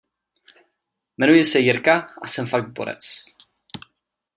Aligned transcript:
Jmenuji 1.17 1.43
se 1.43 1.59
Jirka 1.61 1.97
a 2.21 2.27
jsem 2.27 2.47
fakt 2.47 2.73
borec. 2.73 3.25